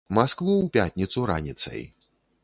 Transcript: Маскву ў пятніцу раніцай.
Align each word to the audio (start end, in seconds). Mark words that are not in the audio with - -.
Маскву 0.17 0.53
ў 0.61 0.67
пятніцу 0.77 1.25
раніцай. 1.33 1.81